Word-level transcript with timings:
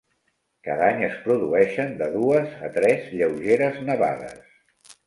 Cada 0.67 0.87
any 0.93 1.03
es 1.09 1.13
produeixen 1.27 1.93
de 2.01 2.09
dues 2.17 2.57
a 2.69 2.73
tres 2.81 3.07
lleugeres 3.21 3.83
nevades. 3.93 4.95